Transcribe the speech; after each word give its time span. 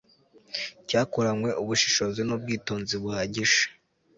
cyakoranywe 0.87 1.49
ubushishozi 1.61 2.21
n 2.23 2.29
ubwitonzi 2.35 2.95
buhagije 3.01 3.61